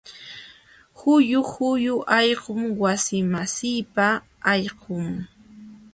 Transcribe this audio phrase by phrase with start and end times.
[0.99, 4.07] Huyu huyu allqum wasimasiipa
[4.53, 5.07] allqun.